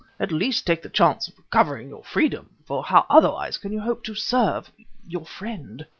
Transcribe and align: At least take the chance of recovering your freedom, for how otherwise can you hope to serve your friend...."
At 0.19 0.31
least 0.31 0.65
take 0.65 0.81
the 0.81 0.89
chance 0.89 1.27
of 1.27 1.37
recovering 1.37 1.89
your 1.89 2.03
freedom, 2.03 2.49
for 2.65 2.83
how 2.83 3.05
otherwise 3.07 3.59
can 3.59 3.71
you 3.71 3.81
hope 3.81 4.03
to 4.05 4.15
serve 4.15 4.71
your 5.05 5.27
friend...." 5.27 5.85